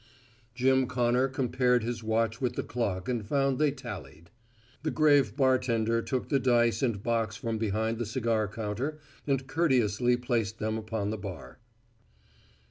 [0.55, 4.31] Jim Connor compared his watch with the clock and found they tallied.
[4.81, 10.17] The grave bartender took the dice and box from behind the cigar counter and courteously
[10.17, 11.59] placed them upon the bar.